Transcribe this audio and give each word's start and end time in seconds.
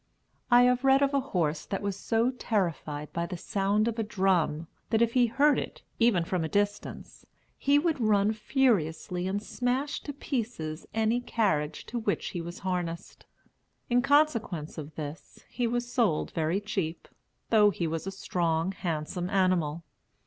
I 0.49 0.63
have 0.63 0.83
read 0.83 1.03
of 1.03 1.13
a 1.13 1.19
horse 1.19 1.63
that 1.67 1.83
was 1.83 1.95
so 1.95 2.31
terrified 2.31 3.13
by 3.13 3.27
the 3.27 3.37
sound 3.37 3.87
of 3.87 3.99
a 3.99 4.03
drum, 4.03 4.65
that 4.89 4.99
if 5.03 5.13
he 5.13 5.27
heard 5.27 5.59
it, 5.59 5.83
even 5.99 6.23
from 6.25 6.43
a 6.43 6.49
distance, 6.49 7.23
he 7.55 7.77
would 7.77 8.01
run 8.01 8.33
furiously 8.33 9.27
and 9.27 9.43
smash 9.43 10.01
to 10.01 10.11
pieces 10.11 10.87
any 10.95 11.19
carriage 11.19 11.85
to 11.85 11.99
which 11.99 12.29
he 12.29 12.41
was 12.41 12.57
harnessed. 12.65 13.27
In 13.91 14.01
consequence 14.01 14.79
of 14.79 14.95
this, 14.95 15.41
he 15.51 15.67
was 15.67 15.91
sold 15.93 16.31
very 16.31 16.59
cheap, 16.59 17.07
though 17.51 17.69
he 17.69 17.85
was 17.85 18.07
a 18.07 18.11
strong, 18.11 18.71
handsome 18.71 19.29
animal. 19.29 19.83